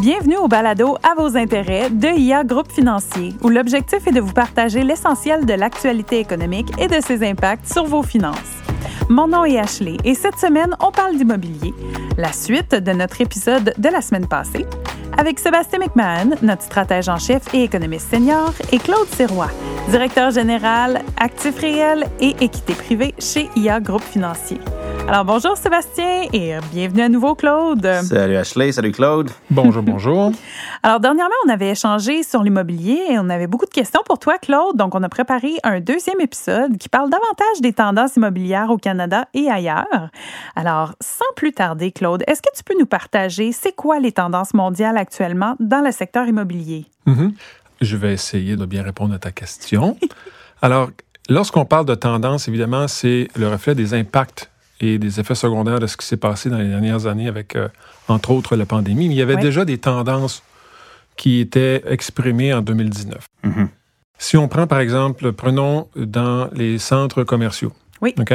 [0.00, 4.32] Bienvenue au balado À vos intérêts de IA Groupe Financier, où l'objectif est de vous
[4.32, 8.38] partager l'essentiel de l'actualité économique et de ses impacts sur vos finances.
[9.08, 11.74] Mon nom est Ashley et cette semaine, on parle d'immobilier,
[12.16, 14.66] la suite de notre épisode de la semaine passée,
[15.16, 19.50] avec Sébastien McMahon, notre stratège en chef et économiste senior, et Claude Sirois,
[19.88, 24.60] directeur général actifs réels et équité privée chez IA Groupe Financier.
[25.08, 27.82] Alors bonjour Sébastien et bienvenue à nouveau Claude.
[28.02, 29.30] Salut Ashley, salut Claude.
[29.48, 30.32] Bonjour, bonjour.
[30.82, 34.36] Alors dernièrement, on avait échangé sur l'immobilier et on avait beaucoup de questions pour toi
[34.36, 38.76] Claude, donc on a préparé un deuxième épisode qui parle davantage des tendances immobilières au
[38.76, 40.10] Canada et ailleurs.
[40.54, 44.52] Alors sans plus tarder Claude, est-ce que tu peux nous partager c'est quoi les tendances
[44.52, 46.84] mondiales actuellement dans le secteur immobilier?
[47.06, 47.32] Mhm.
[47.80, 49.96] Je vais essayer de bien répondre à ta question.
[50.60, 50.90] Alors,
[51.30, 55.86] lorsqu'on parle de tendance, évidemment, c'est le reflet des impacts et des effets secondaires de
[55.86, 57.68] ce qui s'est passé dans les dernières années avec, euh,
[58.08, 59.08] entre autres, la pandémie.
[59.08, 60.42] Mais il y avait déjà des tendances
[61.16, 63.26] qui étaient exprimées en 2019.
[63.42, 63.68] Mhm.
[64.18, 67.72] Si on prend, par exemple, prenons dans les centres commerciaux.
[68.00, 68.14] Oui.
[68.18, 68.34] OK?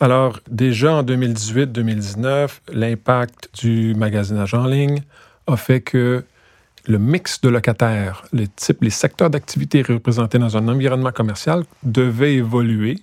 [0.00, 5.02] Alors, déjà en 2018-2019, l'impact du magasinage en ligne
[5.46, 6.24] a fait que
[6.86, 12.34] le mix de locataires, les types, les secteurs d'activité représentés dans un environnement commercial devaient
[12.34, 12.98] évoluer,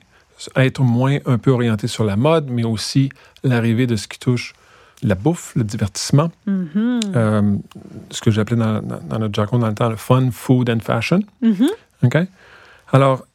[0.55, 3.09] être moins un peu orientés sur la mode, mais aussi
[3.43, 4.53] l'arrivée de ce qui touche
[5.01, 6.99] la bouffe, le divertissement, Mhm.
[7.15, 7.55] euh,
[8.11, 10.79] ce que j'appelais dans, dans- dans notre jargon dans le temps le fun, food and
[10.81, 11.21] fashion.
[11.41, 11.67] Mhm.
[12.03, 12.17] OK?
[12.91, 13.25] Alors,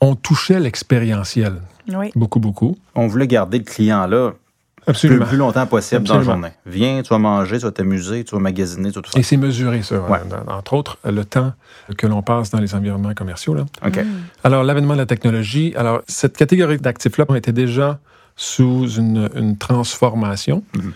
[0.00, 2.10] on touchait l'expérientiel Oui.
[2.14, 2.76] beaucoup, beaucoup.
[2.94, 4.32] On voulait garder le client là
[4.86, 5.26] le Absolument.
[5.26, 6.48] plus longtemps possible dans la journée.
[6.66, 9.20] Viens, tu vas manger, tu vas t'amuser, tu vas magasiner, tu vas tout faire.
[9.20, 10.00] Et c'est mesuré, ça.
[10.00, 10.18] Ouais.
[10.48, 11.52] entre autres, le temps
[11.96, 13.54] que l'on passe dans les environnements commerciaux.
[13.54, 13.64] Là.
[13.86, 13.96] OK.
[13.96, 14.06] Mm.
[14.44, 17.98] Alors, l'avènement de la technologie, alors, cette catégorie d'actifs-là était déjà
[18.34, 20.64] sous une, une transformation.
[20.74, 20.92] Mhm.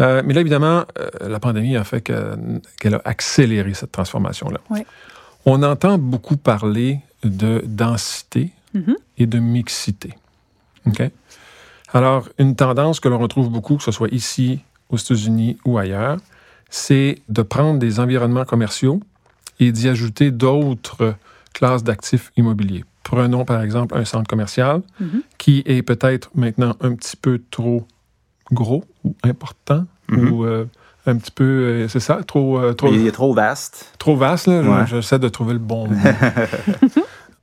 [0.00, 2.36] Euh, mais là, évidemment, euh, la pandémie a fait que-
[2.80, 4.58] qu'elle a accéléré cette transformation-là.
[4.70, 4.80] Oui.
[5.44, 8.96] On entend beaucoup parler de densité Mhm.
[9.18, 10.14] et de mixité.
[10.86, 11.02] OK?
[11.92, 14.60] Alors, une tendance que l'on retrouve beaucoup, que ce soit ici,
[14.90, 16.18] aux États-Unis ou ailleurs,
[16.70, 19.00] c'est de prendre des environnements commerciaux
[19.60, 21.14] et d'y ajouter d'autres
[21.54, 22.84] classes d'actifs immobiliers.
[23.04, 25.22] Prenons par exemple un centre commercial Mhm.
[25.38, 27.86] qui est peut-être maintenant un petit peu trop
[28.52, 30.32] gros ou important Mhm.
[30.32, 30.66] ou euh,
[31.06, 33.94] un petit peu, euh, c'est ça, trop, euh, trop, Il est trop vaste.
[33.98, 34.46] trop vaste.
[34.46, 34.86] Là, Ouais.
[34.86, 35.96] J'essaie de trouver le bon mot.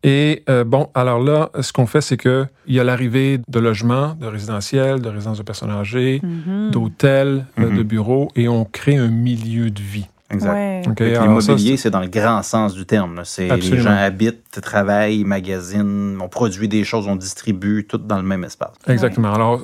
[0.07, 4.16] Et euh, bon, alors là, ce qu'on fait, c'est qu'il y a l'arrivée de logements,
[4.21, 6.69] de résidentiels, de résidences de personnes âgées, Mhm.
[6.69, 7.77] d'hôtels, euh, Mhm.
[7.77, 10.05] de bureaux, et on crée un milieu de vie.
[10.29, 10.53] Exact.
[10.53, 10.81] Ouais.
[10.88, 10.97] OK?
[10.99, 13.21] Fait que Alors ça, L'immobilier, c'est dans le grand sens du terme.
[13.23, 18.23] C'est les gens habitent, travaillent, magasinent, on produit des choses, on distribue, tout dans le
[18.23, 18.73] même espace.
[18.88, 19.33] Exactement.
[19.33, 19.61] Alors,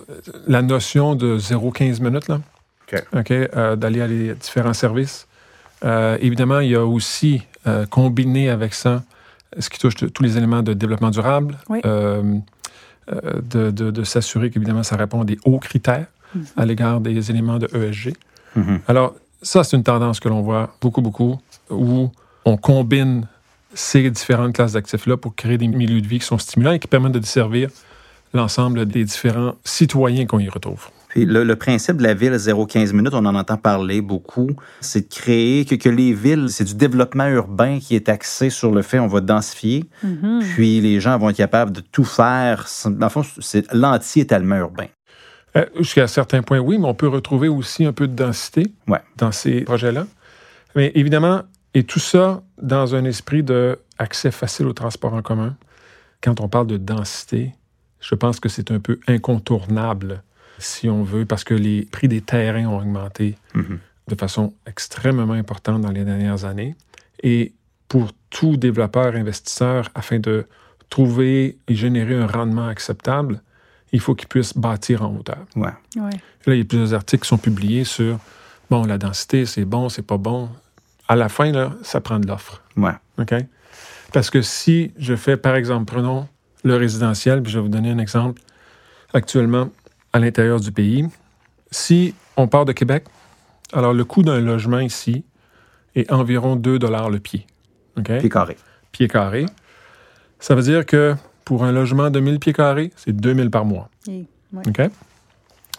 [0.47, 2.39] la notion de 0,15 minutes, là,
[3.29, 5.27] euh, d'aller à les différents services.
[5.83, 9.03] Euh, évidemment, il y a aussi, euh, combiné avec ça,
[9.59, 11.79] ce qui touche tous les éléments de développement durable, Oui.
[11.85, 12.37] euh,
[13.11, 16.45] euh, de, de- de s'assurer qu'évidemment, ça répond à des hauts critères Mhm.
[16.55, 18.13] à l'égard des éléments de ESG.
[18.55, 18.79] Mhm.
[18.87, 21.37] Alors, ça, c'est une tendance que l'on voit beaucoup, beaucoup,
[21.69, 22.09] où
[22.45, 23.27] on combine
[23.73, 26.87] ces différentes classes d'actifs-là pour créer des milieux de vie qui sont stimulants et qui
[26.87, 27.69] permettent de desservir
[28.33, 30.87] l'ensemble des différents citoyens qu'on y retrouve.
[31.11, 34.49] Puis le, le principe de la ville 0-15 minutes, on en entend parler beaucoup,
[34.79, 38.71] c'est de créer que, que les villes, c'est du développement urbain qui est axé sur
[38.71, 40.39] le fait on va densifier, Mhm.
[40.53, 42.65] puis les gens vont être capables de tout faire.
[42.85, 44.87] Dans le fond, c'est l'anti-étalement urbain.
[45.57, 49.01] Euh, Jusqu'à certains points, oui, mais on peut retrouver aussi un peu de densité Ouais.
[49.17, 50.07] dans ces projets-là.
[50.77, 51.41] Mais évidemment,
[51.73, 55.57] et tout ça dans un esprit de accès facile au transport en commun.
[56.23, 57.51] Quand on parle de densité,
[57.99, 60.23] je pense que c'est un peu incontournable,
[60.61, 63.79] si on veut, parce que les prix des terrains ont augmenté Mhm.
[64.07, 66.75] de façon extrêmement importante dans les dernières années.
[67.23, 67.53] Et
[67.87, 70.45] pour tout développeur, investisseur, afin de
[70.89, 73.41] trouver et générer un rendement acceptable,
[73.93, 75.45] il faut qu'il puisse bâtir en hauteur.
[75.55, 75.69] Ouais.
[75.97, 76.09] Ouais.
[76.45, 78.19] Là, il y a plusieurs articles qui sont publiés sur,
[78.69, 80.49] bon, la densité, c'est bon, c'est pas bon.
[81.07, 82.61] À la fin, là, ça prend de l'offre.
[82.77, 82.93] Ouais.
[83.19, 83.33] OK?
[84.13, 86.27] Parce que si je fais, par exemple, prenons
[86.63, 88.41] le résidentiel, puis je vais vous donner un exemple.
[89.13, 89.69] Actuellement,
[90.13, 91.07] à l'intérieur du pays,
[91.71, 93.05] si on part de Québec,
[93.73, 95.23] alors le coût d'un logement ici
[95.95, 97.45] est environ 2 le pied.
[97.97, 98.17] OK?
[98.19, 98.57] Puis carré.
[98.91, 99.45] Pied carré.
[100.39, 101.15] Ça veut dire que
[101.45, 103.89] pour un logement de 1000 pieds carrés, c'est 2000 par mois.
[104.07, 104.25] Ouais.
[104.67, 104.81] OK?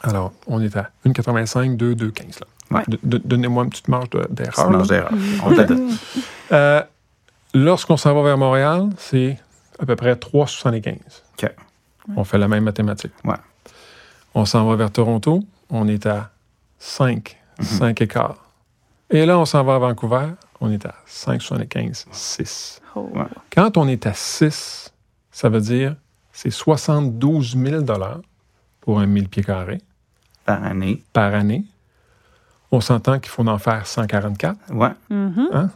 [0.03, 2.41] Alors, on est à 1,85, 2, 2,15.
[2.41, 2.47] là.
[2.79, 2.85] Ouais.
[2.89, 4.71] De- de- Donnez-moi une petite marge de- d'erreur.
[4.71, 4.77] là.
[4.79, 5.13] marge d'erreur.
[6.53, 6.83] Euh,
[7.55, 9.39] Lorsqu'on s'en va vers Montréal, c'est
[9.79, 10.97] à peu près 3,75.
[11.43, 11.51] OK.
[12.17, 13.13] On fait la même mathématique.
[13.25, 13.35] Ouais.
[14.35, 16.31] On s'en va vers Toronto, on est à
[16.79, 17.65] 5, Mhm.
[17.65, 18.37] 5 écarts.
[19.11, 20.29] Et là, on s'en va à Vancouver,
[20.61, 22.81] on est à 5,75, 6.
[22.95, 23.11] Oh.
[23.15, 23.25] Ouais.
[23.55, 24.93] Quand on est à 6,
[25.31, 25.97] ça veut dire
[26.33, 27.85] c'est 72 000
[28.81, 29.81] pour un 1000 pieds carrés
[30.47, 31.03] Par année.
[31.13, 31.65] par année.
[32.71, 34.59] On s'entend qu'il faut en faire 144.
[34.73, 34.93] Ouais.
[35.11, 35.71] Mhm.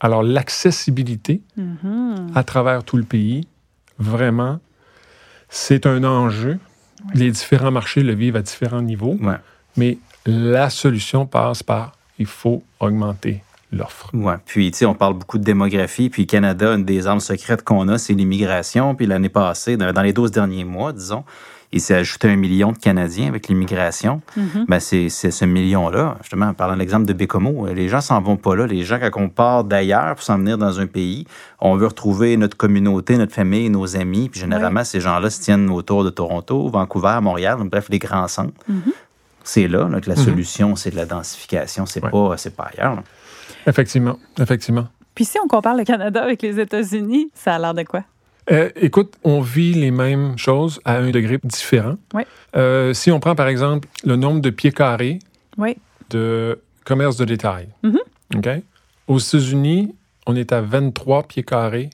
[0.00, 2.32] Alors, l'accessibilité Mhm.
[2.34, 3.48] à travers tout le pays,
[3.98, 4.60] vraiment,
[5.48, 6.58] c'est un enjeu.
[7.14, 9.36] Les différents marchés le vivent à différents niveaux, Ouais.
[9.76, 14.10] mais la solution passe par il faut augmenter l'offre.
[14.14, 14.36] Ouais.
[14.46, 16.08] Puis, tu sais, on parle beaucoup de démographie.
[16.08, 18.94] Puis, Canada, une des armes secrètes qu'on a, c'est l'immigration.
[18.94, 21.24] Puis, l'année passée, dans, dans les 12 derniers mois, disons,
[21.72, 24.22] il s'est ajouté un million de Canadiens avec l'immigration.
[24.36, 24.66] Mhm.
[24.68, 28.20] Ben, c'est c'est ce million-là, justement, en parlant de l'exemple de Bécomo, les gens s'en
[28.20, 28.66] vont pas là.
[28.66, 31.26] Les gens, quand on part d'ailleurs pour s'en venir dans un pays,
[31.60, 34.28] on veut retrouver notre communauté, notre famille, nos amis.
[34.28, 38.52] Puis généralement, ces gens-là se tiennent autour de Toronto, Vancouver, Montréal, bref, les grands centres.
[38.68, 38.82] Mhm.
[39.44, 40.24] C'est là, là, que la Mhm.
[40.24, 41.86] solution, c'est de la densification.
[41.86, 42.10] C'est Ouais.
[42.10, 42.96] pas, c'est pas ailleurs.
[42.96, 43.02] là.
[43.66, 44.86] Effectivement, effectivement.
[45.14, 48.02] Puis si on compare le Canada avec les États-Unis, ça a l'air de quoi?
[48.50, 51.96] Euh, écoute, on vit les mêmes choses à un degré différent.
[52.14, 52.22] Oui.
[52.56, 55.18] Euh, si on prend par exemple le nombre de pieds carrés
[55.58, 55.76] Oui.
[56.10, 57.98] de commerce de détail, Mhm.
[58.36, 58.48] OK?
[59.08, 59.94] Aux États-Unis,
[60.26, 61.90] on est à 23 pieds carrés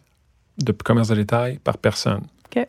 [0.59, 2.23] de commerce de détail par personne.
[2.55, 2.67] OK.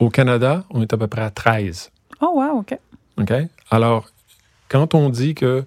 [0.00, 1.90] Au Canada, on est à peu près à 13.
[2.20, 2.76] Oh, wow, OK.
[3.20, 3.32] OK?
[3.70, 4.08] Alors,
[4.68, 5.64] quand on dit qu'il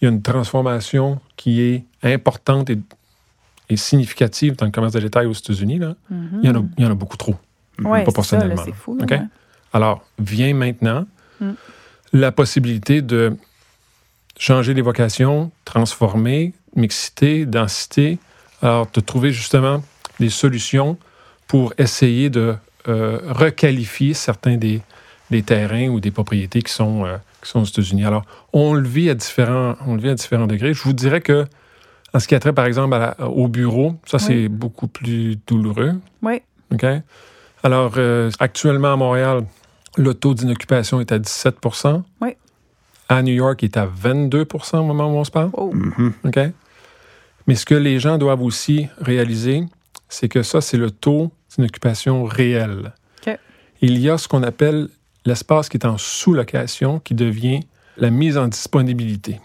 [0.00, 2.78] y a une transformation qui est importante et,
[3.68, 6.40] et significative dans le commerce de détail aux États-Unis, là, Mhm.
[6.42, 7.32] il, y en a, il y en a beaucoup trop.
[7.32, 7.36] Ouais,
[7.78, 8.62] c'est ça, là, proportionnellement.
[8.64, 8.96] c'est fou.
[8.98, 9.20] ouais.
[9.72, 11.06] Alors, vient maintenant
[11.40, 11.50] Mm.
[12.14, 13.36] la possibilité de
[14.38, 18.18] changer les vocations, transformer, mixité, densité.
[18.62, 19.82] Alors, de trouver justement
[20.20, 20.96] des solutions
[21.48, 22.54] pour essayer de
[22.88, 24.80] euh, requalifier certains des,
[25.30, 28.04] des terrains ou des propriétés qui sont, euh, qui sont aux États-Unis.
[28.04, 30.72] Alors, on le vit à différents, on le vit à différents degrés.
[30.72, 31.46] Je vous dirais que,
[32.16, 35.36] en ce qui a trait, par exemple, à la- au bureau, ça, c'est beaucoup plus
[35.46, 35.92] douloureux.
[36.22, 36.40] Oui.
[36.72, 36.84] OK?
[37.62, 39.44] Alors, euh, actuellement à Montréal,
[39.98, 42.30] le taux d'inoccupation est à 17% Oui.
[43.08, 45.50] À New York, il est à 22% au moment où on se parle.
[45.52, 45.70] Oh.
[45.74, 46.12] Mhm.
[46.24, 46.38] OK?
[47.46, 49.64] Mais ce que les gens doivent aussi réaliser,
[50.08, 52.92] c'est que ça, c'est le taux d'inoccupation réel.
[53.26, 53.38] OK.
[53.82, 54.88] Il y a ce qu'on appelle
[55.24, 57.60] l'espace qui est en sous-location qui devient
[57.98, 59.40] la mise en disponibilité.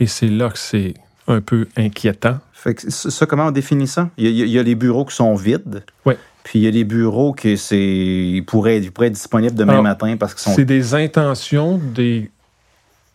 [0.00, 0.94] Et c'est là que c'est
[1.28, 2.38] un peu inquiétant.
[2.52, 4.10] Fait que ça, comment on définit ça?
[4.16, 5.84] Il y, a, il y a- les bureaux qui sont vides.
[6.04, 6.16] Ouais.
[6.44, 9.74] Puis il y a les bureaux qui c'est, ils pourraient, ils pourraient être disponibles demain
[9.74, 10.54] Alors, matin parce qu'ils sont.
[10.54, 12.30] C'est des intentions des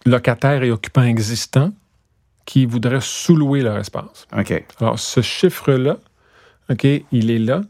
[0.05, 1.71] locataires et occupants existants
[2.45, 4.25] qui voudraient sous-louer leur espace.
[4.37, 4.63] OK.
[4.79, 5.97] Alors, ce chiffre-là,
[6.69, 7.61] OK, il est là.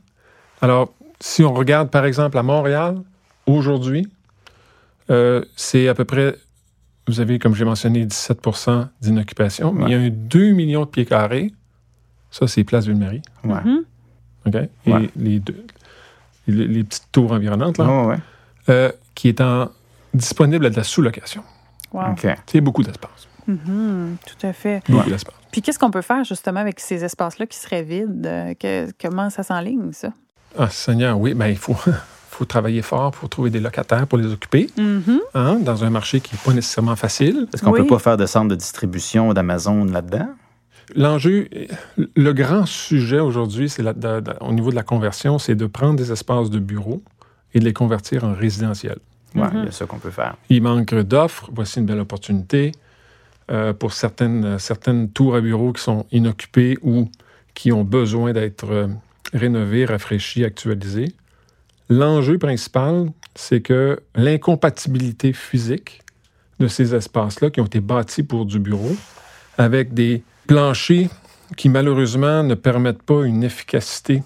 [0.61, 2.97] Alors, si on regarde, par exemple, à Montréal,
[3.47, 4.07] aujourd'hui,
[5.09, 6.35] euh, c'est à peu près,
[7.07, 10.89] vous avez, comme j'ai mentionné, 17% d'inoccupation, mais il y a un 2 millions de
[10.89, 11.53] pieds carrés.
[12.31, 13.21] Ça, c'est Place Ville-Marie.
[13.43, 13.61] Ouais.
[13.63, 13.83] Mhm.
[14.45, 14.55] OK?
[14.85, 15.65] Et les, deux,
[16.47, 18.17] les, les petites tours environnantes, là,
[18.69, 19.69] euh, qui est en,
[20.13, 21.43] disponible à de la sous-location.
[21.93, 22.11] Wow.
[22.11, 22.27] OK.
[22.45, 23.27] C'est beaucoup d'espace.
[23.47, 24.81] Mhm, Tout à fait.
[24.89, 25.33] Beaucoup d'espace.
[25.51, 28.25] Puis qu'est-ce qu'on peut faire justement avec ces espaces-là qui seraient vides?
[28.25, 30.09] Euh, que- comment ça s'enligne, ça?
[30.59, 31.75] Ah, Seigneur, oui, ben, il faut,
[32.37, 35.19] faut travailler fort pour trouver des locataires pour les occuper, Mhm.
[35.33, 37.47] hein, dans un marché qui n'est pas nécessairement facile.
[37.53, 37.79] Est-ce qu'on Oui.
[37.81, 40.29] peut pas faire de centre de distribution d'Amazon là-dedans?
[40.95, 41.49] L'enjeu,
[42.15, 43.83] le grand sujet aujourd'hui, c'est
[44.41, 47.01] au niveau de la conversion, c'est de prendre des espaces de bureaux
[47.53, 48.99] et de les convertir en résidentiels.
[49.35, 49.51] Ouais, Mhm.
[49.55, 50.35] il y a ça qu'on peut faire.
[50.49, 51.49] Il manque d'offres.
[51.53, 52.71] Voici une belle opportunité
[53.49, 57.09] euh, pour certaines, euh, certaines tours à bureaux qui sont inoccupées ou
[57.53, 58.87] qui ont besoin d'être euh,
[59.33, 61.13] rénovées, rafraîchies, actualisées.
[61.89, 66.01] L'enjeu principal, c'est que l'incompatibilité physique
[66.59, 68.95] de ces espaces-là qui ont été bâtis pour du bureau,
[69.57, 71.09] avec des planchers
[71.55, 74.23] qui malheureusement ne permettent pas une efficacité.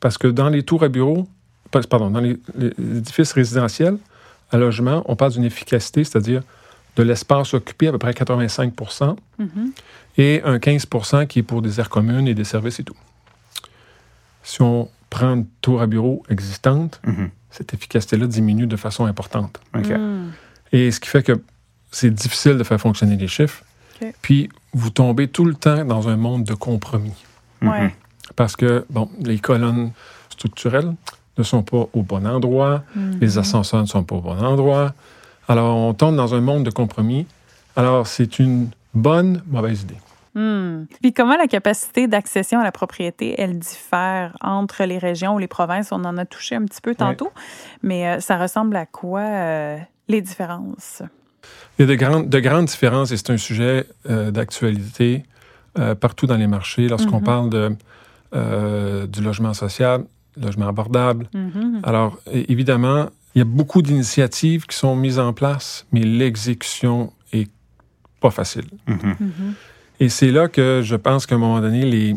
[0.00, 1.26] Parce que dans les tours à bureaux,
[1.88, 3.96] pardon, dans les, les édifices résidentiels,
[4.50, 6.42] à logement, on parle d'une efficacité, c'est-à-dire
[6.96, 8.72] de l'espace occupé à peu près 85
[9.38, 9.72] Mhm.
[10.18, 12.96] et un 15% qui est pour des aires communes et des services et tout.
[14.42, 17.30] Si on prend une tour à bureau existante, Mhm.
[17.50, 19.60] cette efficacité-là diminue de façon importante.
[19.74, 20.32] Mhm.
[20.72, 21.34] Et ce qui fait que
[21.92, 23.62] c'est difficile de faire fonctionner les chiffres.
[24.22, 27.14] Puis, vous tombez tout le temps dans un monde de compromis.
[27.60, 27.90] Mhm.
[28.34, 29.92] Parce que, bon, les colonnes
[30.30, 30.92] structurelles
[31.38, 33.18] ne sont pas au bon endroit, Mhm.
[33.20, 34.92] les ascenseurs ne sont pas au bon endroit.
[35.48, 37.26] Alors, on tombe dans un monde de compromis.
[37.76, 40.00] Alors, c'est une bonne, mauvaise idée.
[40.34, 40.84] Hmm.
[41.00, 45.46] Puis comment la capacité d'accession à la propriété, elle diffère entre les régions ou les
[45.48, 45.92] provinces?
[45.92, 47.30] On en a touché un petit peu tantôt,
[47.82, 51.02] mais euh, ça ressemble à quoi euh, les différences?
[51.78, 55.24] Il y a de grandes, de grandes différences et c'est un sujet euh, d'actualité
[55.78, 57.24] euh, partout dans les marchés lorsqu'on Mhm.
[57.24, 57.76] parle de,
[58.34, 60.04] euh, du logement social,
[60.40, 61.28] logement abordable.
[61.34, 61.80] Mhm.
[61.84, 67.50] Alors, évidemment, il y a beaucoup d'initiatives qui sont mises en place, mais l'exécution est
[68.20, 68.66] pas facile.
[68.86, 69.16] Mhm.
[69.20, 69.54] Mhm.
[70.00, 72.16] Et c'est là que je pense qu'à un moment donné, les,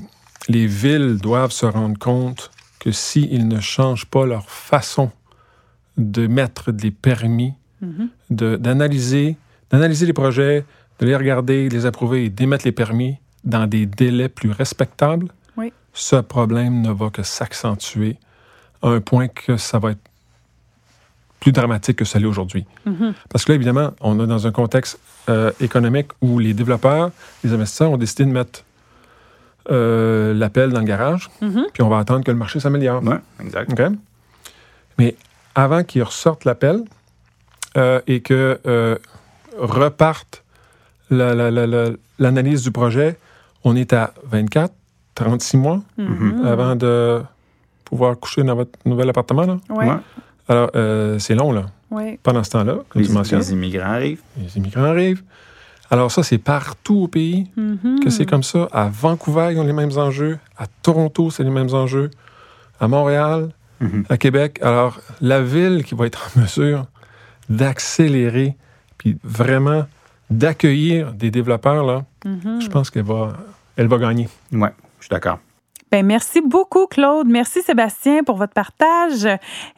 [0.49, 5.11] les villes doivent se rendre compte que s'ils ne changent pas leur façon
[5.97, 8.09] de mettre des permis, Mhm.
[8.31, 9.37] de- d'analyser
[9.69, 10.63] d'analyser les projets,
[10.99, 15.27] de les regarder, de les approuver et d'émettre les permis dans des délais plus respectables,
[15.57, 15.73] Oui.
[15.93, 18.17] ce problème ne va que s'accentuer
[18.81, 19.99] à un point que ça va être
[21.39, 22.65] plus dramatique que ça l'est aujourd'hui.
[22.85, 23.13] Mhm.
[23.29, 27.11] Parce que là, évidemment, on est dans un contexte euh, économique où les développeurs,
[27.43, 28.63] les investisseurs ont décidé de mettre
[29.69, 31.65] euh, l'appel dans le garage, Mhm.
[31.73, 33.03] puis on va attendre que le marché s'améliore.
[33.03, 33.71] Ouais, exact.
[33.71, 33.81] OK?
[34.97, 35.15] Mais
[35.55, 36.83] avant qu'ils ressortent l'appel
[37.75, 38.95] euh, et que euh,
[39.59, 40.43] reparte
[41.09, 41.89] la- la- la- la-
[42.19, 43.17] l'analyse du projet,
[43.63, 44.73] on est à 24,
[45.15, 46.45] 36 mois Mhm.
[46.45, 47.21] avant de
[47.85, 49.43] pouvoir coucher dans votre nouvel appartement.
[49.45, 49.57] Là.
[49.69, 49.87] Ouais.
[49.89, 49.95] Ouais.
[50.49, 51.65] Alors, euh, c'est long, là.
[51.91, 52.19] Ouais.
[52.23, 54.21] Pendant ce temps-là, comme Les, tu mentionnes, les immigrants arrivent.
[54.37, 55.23] les immigrants arrivent.
[55.89, 58.01] Alors ça, c'est partout au pays Mhm.
[58.03, 58.67] que c'est comme ça.
[58.73, 60.37] À Vancouver, ils ont les mêmes enjeux.
[60.57, 62.11] À Toronto, c'est les mêmes enjeux.
[62.79, 63.49] À Montréal,
[63.79, 64.03] Mhm.
[64.09, 64.59] à Québec.
[64.61, 66.85] Alors, la ville qui va être en mesure
[67.49, 68.55] d'accélérer
[68.97, 69.85] puis vraiment
[70.29, 72.61] d'accueillir des développeurs, là, Mhm.
[72.61, 73.33] je pense qu'elle va,
[73.77, 74.27] elle va gagner.
[74.51, 75.39] Ouais, je suis d'accord.
[75.91, 77.27] Ben, merci beaucoup, Claude.
[77.27, 79.27] Merci, Sébastien, pour votre partage.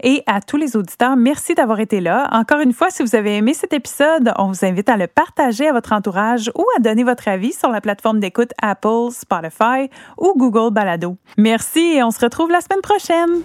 [0.01, 2.27] Et à tous les auditeurs, merci d'avoir été là.
[2.31, 5.67] Encore une fois, si vous avez aimé cet épisode, on vous invite à le partager
[5.67, 10.33] à votre entourage ou à donner votre avis sur la plateforme d'écoute Apple, Spotify ou
[10.35, 11.17] Google Balado.
[11.37, 13.41] Merci et on se retrouve la semaine prochaine.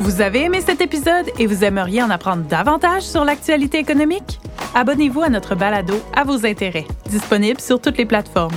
[0.00, 4.40] Vous avez aimé cet épisode et vous aimeriez en apprendre davantage sur l'actualité économique?
[4.74, 8.56] Abonnez-vous à notre balado à vos intérêts, disponible sur toutes les plateformes.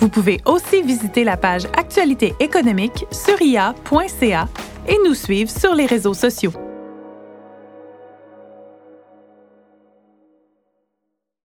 [0.00, 4.48] Vous pouvez aussi visiter la page Actualité économique sur ia.ca
[4.88, 6.52] et nous suivre sur les réseaux sociaux.